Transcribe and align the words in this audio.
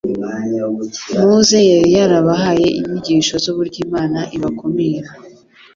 Mose 1.19 1.57
yari 1.71 1.89
yarabahaye 1.97 2.67
inyigisho 2.79 3.35
z'uburyo 3.43 3.77
Imana 3.85 4.19
ibakumira 4.35 5.09